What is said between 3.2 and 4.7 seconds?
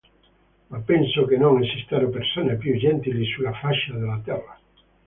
sulla faccia della Terra.